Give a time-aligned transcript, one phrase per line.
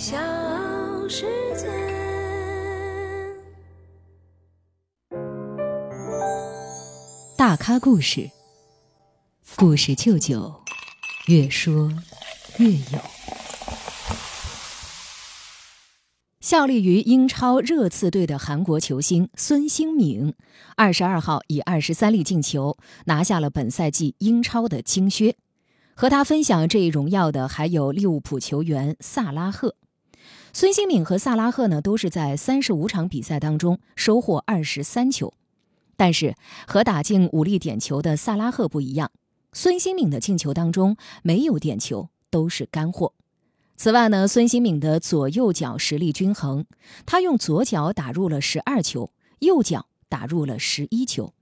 [0.00, 0.16] 小
[1.10, 1.68] 世界。
[7.36, 8.30] 大咖故事，
[9.56, 10.62] 故事舅舅，
[11.26, 11.92] 越说
[12.56, 12.98] 越有。
[16.40, 20.34] 效力于英超热刺队的韩国球星孙兴敏，
[20.76, 25.36] 二十二号以二十三粒进球拿下了本赛季英超的金靴。
[25.94, 29.76] 和他分享这一荣耀的还有利物浦球员萨拉赫。
[30.52, 35.32] 孙兴敏和萨拉赫呢，都是在三十五场比赛当中收获二十三球，
[35.96, 36.34] 但是
[36.66, 39.12] 和打进五粒点球的萨拉赫不一样，
[39.52, 43.12] 孙兴敏的进球当中没有点球，都是干货。
[43.76, 46.66] 此外呢，孙兴敏的左右脚实力均衡，
[47.06, 51.32] 他用左脚打入了十二球，右脚打入了十一球。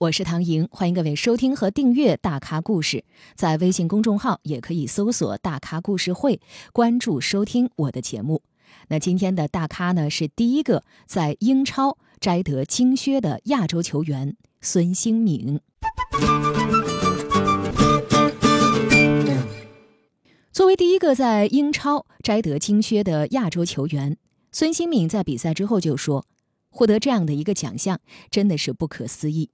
[0.00, 2.98] 我是唐莹，欢迎各位收听和订阅《大咖故事》。
[3.34, 6.40] 在微信公众号也可以搜索“大咖故事会”，
[6.72, 8.42] 关注收听我的节目。
[8.90, 15.58] 那今天的大咖呢，是第一个在英超摘得金靴的亚洲球员孙兴敏。
[20.52, 24.16] 作为第一个在英超摘得金靴的亚洲球员，
[24.52, 26.24] 孙兴敏在比赛之后就说
[26.70, 27.98] ：“获得这样的一个奖项，
[28.30, 29.50] 真的是不可思议。”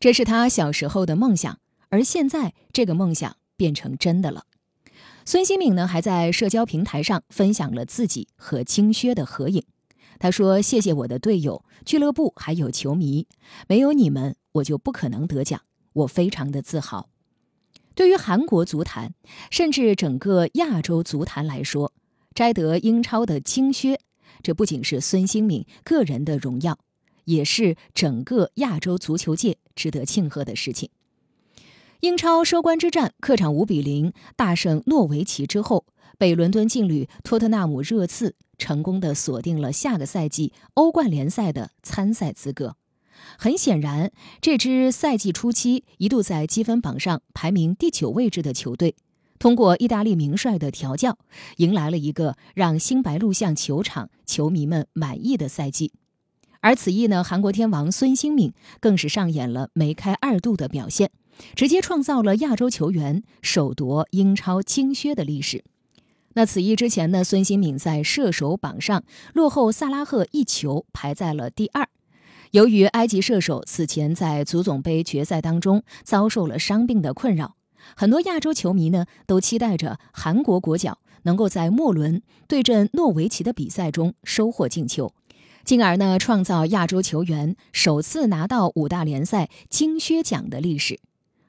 [0.00, 4.44] 这是他小时候的梦想，而现在这个梦想变成真的了。
[5.24, 9.64] 孙兴敏呢，还在社交平台上分享了自己和金靴的合影。
[10.18, 13.26] 他说：“谢谢我的队友、俱乐部还有球迷，
[13.68, 15.60] 没有你们，我就不可能得奖。
[15.92, 17.08] 我非常的自豪。”
[17.94, 19.14] 对于韩国足坛，
[19.50, 21.92] 甚至整个亚洲足坛来说，
[22.34, 24.00] 摘得英超的金靴，
[24.42, 26.78] 这不仅是孙兴敏个人的荣耀。
[27.28, 30.88] 也是整个亚洲足球界值得庆贺的事情。
[32.00, 35.84] 英超收官之战，客场五比零大胜诺维奇之后，
[36.16, 42.76] 北伦敦劲旅托特纳姆热刺成功的锁定了下个赛季欧冠联赛的参赛资格。
[43.36, 48.94] 很显然，这支赛季初期一度在积分榜上排名第九位置的球队，
[49.38, 51.18] 通过意大利名帅的调教，
[51.58, 55.92] 迎来了一个让新白鹿巷球场球迷们满意的赛季。
[56.60, 61.10] 而此役呢，韩国天王孙兴敏更是上演了梅开二度的表现，
[61.54, 65.64] 直接创造了亚洲球员首夺英超金靴的历史。
[66.34, 69.04] 那此役之前呢，孙兴敏在射手榜上
[69.34, 71.88] 落后萨拉赫一球，排在了第二。
[72.50, 77.56] 由于埃及射手此前在足总杯决赛当中遭受了伤病的困扰，
[77.96, 85.12] 很多亚洲球迷呢都期待着韩国国脚能够在末轮对阵诺维奇的比赛中收获进球。
[85.68, 90.98] 进而呢，创造亚洲球员首次拿到五大联赛金靴奖的历史。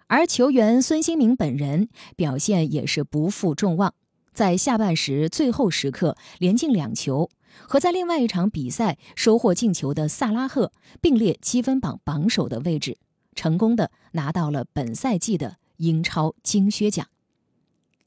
[0.08, 1.88] 而球员孙兴民本人
[2.18, 3.94] 表现也是不负众望，
[4.34, 7.30] 在下半时最后时刻连进两球，
[7.62, 12.98] 和在另外一场比赛收获进球的萨拉赫并列积分榜榜首的位置，
[13.36, 17.08] 成功的拿到了本赛季的英超金靴奖。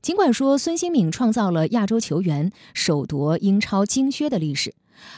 [0.02, 4.74] 尽管说孙兴敏创造了亚洲球员首夺英超金靴的历史。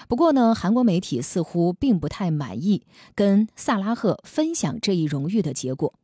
[0.09, 2.83] 不过呢，韩国媒体似乎并不太满意
[3.15, 5.95] 跟萨拉赫分享这一荣誉的结果。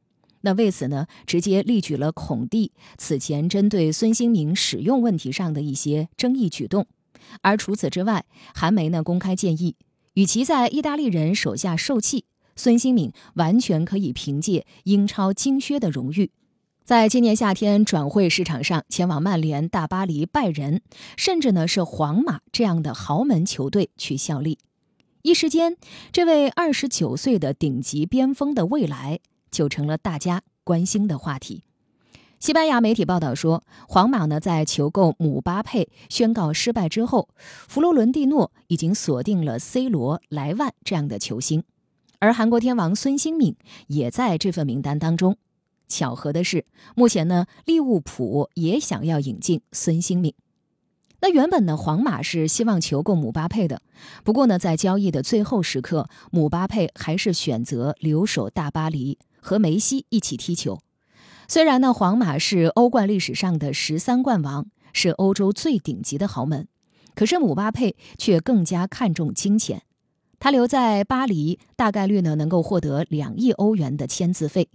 [0.41, 6.86] 那为此呢，直接列举了孔蒂此前针对孙兴民使用问题上的一些争议举动。
[7.42, 8.24] 而除此之外，
[8.54, 9.76] 韩媒呢公开建议，
[10.14, 12.24] 与其在意大利人手下受气，
[12.56, 16.30] 孙兴敏完全可以凭借英超金靴的荣誉。
[16.91, 20.83] 在今年夏天转会市场上，前往曼联、大巴黎、拜仁，
[21.17, 24.59] 甚至呢是皇马这样的豪门球队去效力。
[25.23, 25.77] 一时间，
[26.11, 29.21] 这位二十九岁的顶级边锋的未来
[29.53, 31.62] 就成了大家关心的话题。
[32.41, 37.28] 西班牙媒体报道说，皇马呢在求购姆巴佩宣告失败之后，
[37.69, 41.62] 弗洛伦蒂诺已经锁定了 C 罗、莱万这样的球星，
[42.19, 43.55] 而韩国天王孙兴敏
[43.87, 45.37] 也在这份名单当中。
[45.91, 46.65] 巧合的是，
[46.95, 50.33] 目前呢，利物浦也想要引进孙兴敏。
[51.21, 53.83] 那原本呢，皇马是希望求购姆巴佩的，
[54.25, 60.78] 不过呢，在交易的最后时刻，姆巴佩还是选择留守大巴黎，和梅西一起踢球。
[61.47, 66.66] 虽然呢，皇马是欧冠历史上的十三冠王，是欧洲最顶级的豪门，
[67.15, 69.83] 可是姆巴佩却更加看重金钱。
[70.39, 74.71] 他留在巴黎，大概率呢，能够获得两亿欧元的签字费。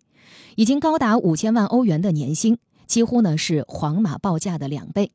[0.55, 2.57] 已经高达五千万欧元的年薪，
[2.87, 5.11] 几乎呢是皇马报价的两倍。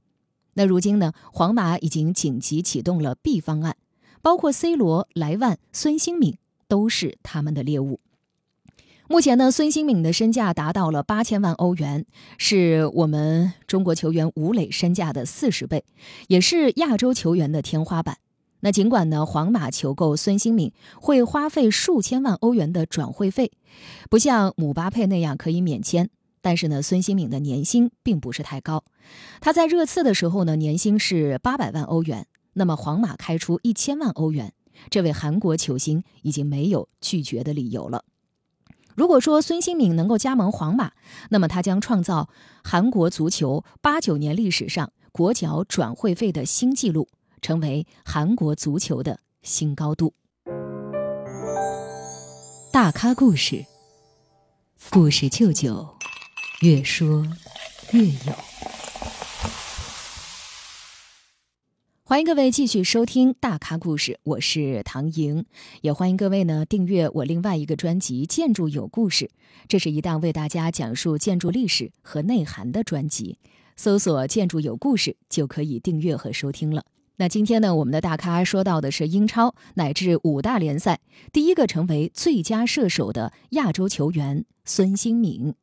[0.54, 3.76] 那如今呢，皇马已经紧急启动了 B 方案，
[4.20, 6.36] 包括 C 罗、莱万、孙兴敏
[6.68, 8.00] 都是他们的猎物。
[9.08, 12.06] 目前呢，孙兴敏的身价达到了八千万欧元，
[12.38, 15.84] 是我们中国球员吴磊身价的四十倍，
[16.28, 18.18] 也是亚洲球员的天花板。
[18.60, 23.52] 那尽管呢，皇马求购孙兴敏会花费数千万欧元的转会费，
[24.08, 26.10] 不像姆巴佩那样可以免签，
[26.42, 28.84] 但是呢，孙兴敏的年薪并不是太高。
[29.40, 34.52] 他在热刺的时候呢，年薪是八百万欧元，那么皇马开出一千万欧元，
[34.90, 38.04] 这位韩国球星已经没有拒绝的理由了。
[38.94, 40.92] 如果说孙兴敏能够加盟皇马，
[41.30, 42.28] 那么他将创造
[42.62, 47.08] 韩国足球八九年历史上国脚转会费的新纪录，
[47.40, 50.14] 成为韩国足球的新高度。
[52.72, 53.64] 大咖故事，
[54.90, 55.88] 故事舅舅，
[56.62, 57.26] 越说
[57.92, 58.34] 越有。
[62.04, 65.46] 欢迎各位继续收听大咖故事，我是唐莹，
[65.80, 69.26] 也欢迎各位呢订阅我另外一个专辑《建筑有故事》，
[69.68, 73.38] 这是一档为大家讲述建筑历史和内涵的专辑。
[73.76, 76.84] 搜索“建筑有故事”就可以订阅和收听了。
[77.20, 81.00] 那今天呢，我们的大咖说到的是英超乃至五大联赛
[81.34, 85.54] 第一个成为最佳射手的亚洲球员孙兴敏。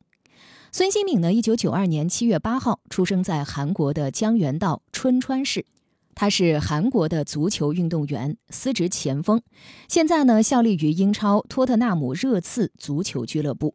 [0.70, 5.66] 孙兴敏呢，一九九二年七月八号出生在韩国的江原道春川市。
[6.14, 9.42] 他是韩国的足球运动员，司职前锋，
[9.88, 13.74] 现在呢效力于英超托特纳姆热刺足球俱乐部。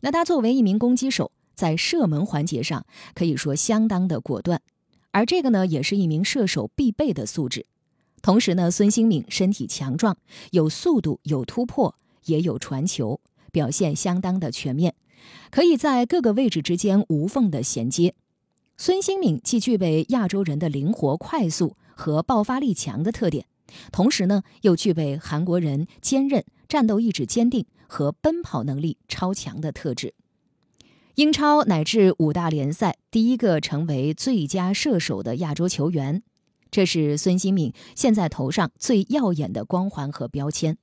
[0.00, 2.84] 那他作为一名攻击手，在射门环节上
[3.14, 4.60] 可以说相当的果断，
[5.12, 7.66] 而这个呢也是一名射手必备的素质。
[8.20, 10.16] 同时呢，孙兴敏身体强壮，
[10.52, 11.94] 有速度，有突破，
[12.26, 13.20] 也有传球，
[13.50, 14.94] 表现相当的全面，
[15.50, 18.14] 可以在各个位置之间无缝的衔接。
[18.76, 23.46] 孙兴敏既具备亚洲人的灵活、快速和爆发力强的特点，
[23.90, 30.14] 同时呢，又具备韩国人坚韧、战斗意志坚定和奔跑能力超强的特质。
[31.16, 36.22] 英超乃至五大联赛第一个成为最佳射手的亚洲球员，
[36.70, 40.78] 这是孙兴敏现在头上最耀眼的光环和标签。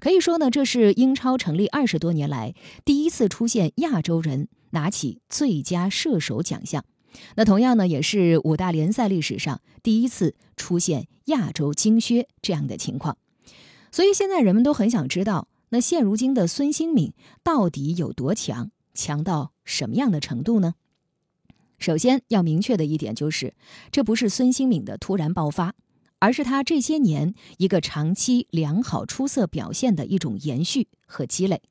[0.00, 6.84] 可以说呢，这是英超成立二十多年来第一次出现亚洲人拿起最佳射手奖项。
[7.36, 13.16] 那同样呢，也是五大联赛历史上第一次出现亚洲金靴这样的情况。
[13.92, 17.12] 所以现在人们都很想知道，那现如今的孙兴敏
[17.44, 20.74] 到底有多强，强到什么样的程度呢？
[21.78, 23.54] 首先要明确的一点就是，
[23.92, 25.76] 这不是孙兴敏的突然爆发，
[26.18, 31.62] 而是他这些年一个长期良好出色表现的一种延续和积累。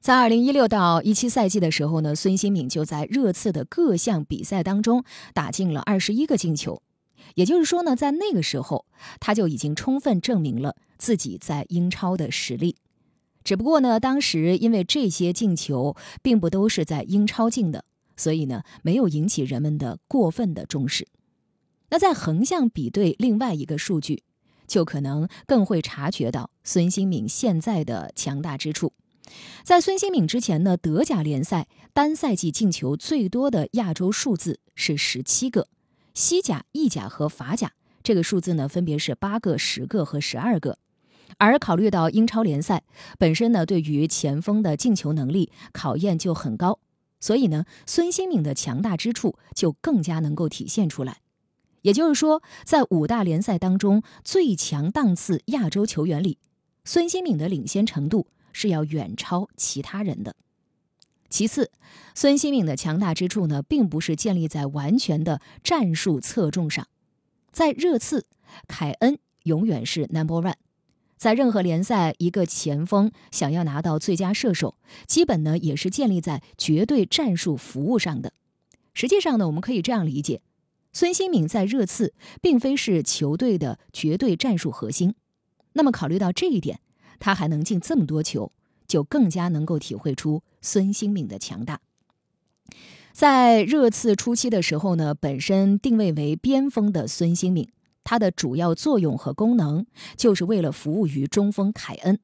[0.00, 5.02] 在二零一六到一七赛季的时候呢，孙兴敏就在热刺的各项比赛当中
[5.34, 6.80] 打进了二十一个进球，
[7.34, 8.86] 也就是说呢，在那个时候
[9.18, 12.76] 他就已经充分证明了自己在英超的实力。
[13.42, 17.84] 只不过呢，当时因为这些进球并不都是在英超进的，
[18.16, 21.08] 所以呢，没有引起人们的过分的重视。
[21.88, 24.22] 那在横向比对另外一个数据，
[24.66, 28.92] 就可能更会察觉到孙兴敏现在的强大之处。
[29.64, 35.68] 在孙兴敏之前呢，德甲联赛单赛季进球最多的亚洲数字是十七个，
[36.14, 37.72] 西甲、意甲和法甲
[38.02, 40.78] 这个数字呢分别是八个、十个和十二个。
[41.38, 42.82] 而考虑到英超联赛
[43.18, 46.78] 本身呢对于前锋的进球能力考验就很高，
[47.20, 51.18] 所以呢孙兴敏的强大之处就更加能够体现出来。
[51.82, 56.38] 也就是说，在五大联赛当中最强档次亚洲球员里，
[56.84, 58.26] 孙兴敏的领先程度。
[58.52, 60.34] 是要远超其他人的。
[61.28, 61.70] 其次，
[62.16, 66.88] 孙兴敏的强大之处呢，并不是建立在完全的战术侧重上。
[67.52, 68.26] 在热刺，
[68.66, 70.54] 凯恩永远是 number one。
[71.20, 78.32] 在任何联赛，一个前锋想要拿到最佳射手，基本呢也是建立在绝对战术服务上的。
[78.94, 80.40] 实际上呢，我们可以这样理解：
[80.94, 85.14] 孙兴敏在热刺并非是球队的绝对战术核心。
[85.74, 86.80] 那么，考虑到这一点。
[87.18, 88.50] 他还能进这么多球，
[88.88, 91.80] 就更加能够体会出孙兴敏的强大。
[93.12, 97.68] 在热刺初期的时候呢，本身定位为边锋的孙兴敏，
[98.10, 99.86] 它的主要作用和功能
[100.16, 102.18] 就是为了服务于中锋凯恩，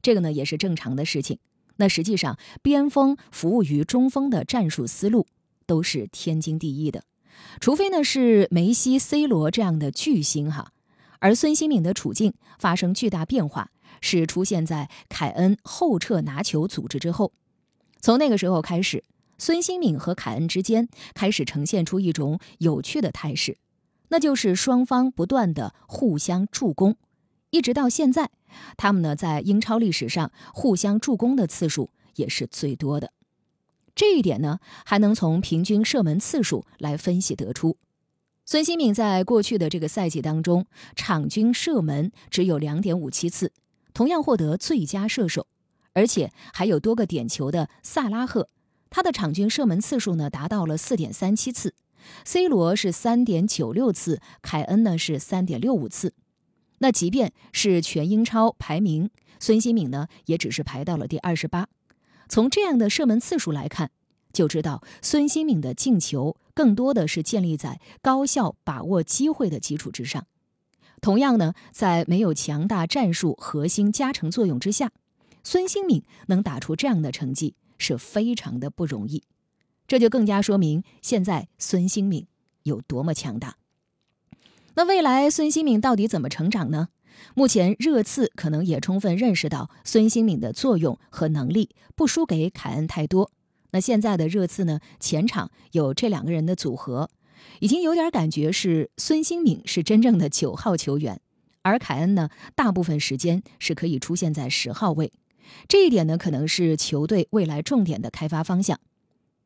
[0.00, 1.40] 这个呢也是正常的事情。
[1.74, 5.26] 那实际上，边锋服务于中锋的战术思路
[5.66, 7.02] 都是天经地义的，
[7.58, 10.70] 除非呢是梅西、C 罗这样的巨星哈。
[11.18, 13.72] 而孙兴敏的处境发生巨大变化。
[14.00, 17.32] 是出现在凯恩后撤拿球组织之后，
[18.00, 19.02] 从那个时候开始，
[19.38, 23.56] 孙兴敏和凯恩之间开始呈现出一种有趣的态势，
[24.08, 26.96] 那就是双方不断的互相助攻，
[27.50, 28.30] 一直到现在，
[28.76, 33.12] 他们呢在英超历史上互相助攻的次数也是最多的。
[33.94, 37.76] 这一点呢，还能从平均射门次数来分析得出。
[38.44, 43.52] 孙兴敏在过去的这个赛季当中，场均射门只有两点五七次，
[43.94, 45.46] 同样获得最佳射手，
[45.92, 48.48] 而且还有多个点球的萨拉赫，
[48.90, 51.74] 他的场均射门次数呢达到了四点三七次
[52.24, 56.14] ，C 罗是三点九六次，凯恩呢是三点六五次。
[56.78, 61.68] 那即便是全英超排名，孙兴敏呢也只是排到了第二十八。
[62.28, 63.90] 从这样的射门次数来看，
[64.32, 70.26] 就知道孙兴敏的进球更多的是建立在高效把握机会的基础之上。
[71.00, 74.90] 同样呢，在没有强大战术核心加成作用之下，
[75.42, 79.22] 孙兴敏能打出这样的成绩是非常的不容易。
[79.86, 82.26] 这就更加说明现在孙兴敏
[82.62, 83.56] 有多么强大。
[84.74, 86.88] 那未来孙兴敏到底怎么成长呢？
[87.34, 93.30] 目前热刺可能也充分认识到孙兴敏的作用和能力不输给凯恩太多。
[93.70, 97.08] 那现在的热刺呢，前场有这两个人的组合，
[97.60, 101.20] 已经有点感觉是孙兴敏是真正的九号球员，
[101.62, 105.12] 而凯恩呢，大部分时间是可以出现在十号位。
[105.68, 108.80] 这一点呢，可能是球队未来重点的开发方向。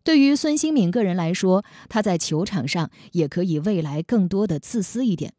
[0.09, 5.35] 对于孙兴敏个人来说，他在球场上也可以未来更多的自私一点。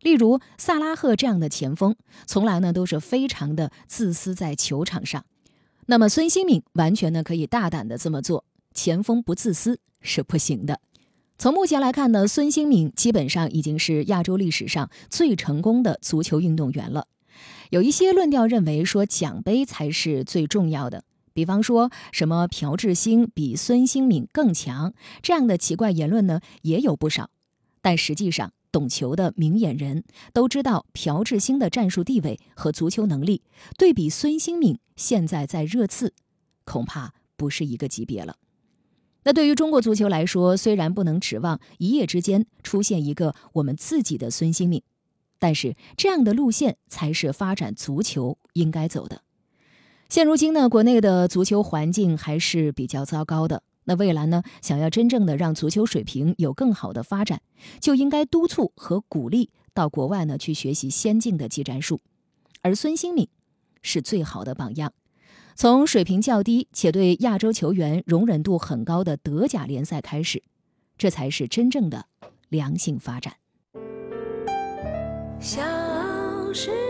[0.00, 1.94] 例如萨拉赫这样的前锋，
[2.24, 5.26] 从来呢都是非常的自私在球场上。
[5.84, 10.80] 那么孙兴敏完全呢可以大胆的这么做，前锋不自私是不行的。
[11.36, 17.06] 从目前来看呢，孙兴敏基本上已经是亚洲历史上最成功的足球运动员了。
[17.68, 21.04] 有一些论调认为说奖杯才是最重要的。
[21.36, 27.28] 比方说什么朴智星比孙兴敏更强这样的奇怪言论呢，也有不少。
[27.82, 30.02] 但实际上，懂球的明眼人
[30.32, 33.42] 都知道，朴智星的战术地位和足球能力，
[33.76, 36.14] 对比孙兴敏现在在热刺，
[36.64, 38.36] 恐怕不是一个级别了。
[39.24, 44.82] 那对于中国足球来说，虽然不能指望一夜之间出现一个我们自己的孙兴敏，
[45.38, 49.20] 但是这样的路线才是发展足球应该走的。
[50.08, 53.62] 现如今呢，国内的足球环境还是比较糟糕的。
[53.84, 57.40] 那未来呢，想要真正的让足球水平有更好的发展，
[57.80, 62.00] 就应该督促和鼓励到国外呢去学习先进的技战术。
[62.62, 63.28] 而孙兴敏
[63.82, 64.92] 是最好的榜样。
[65.54, 70.42] 从水平较低且对亚洲球员容忍度很高的德甲联赛开始，
[70.98, 72.06] 这才是真正的
[72.48, 73.34] 良性发展。
[75.40, 75.62] 小
[76.52, 76.85] 世界。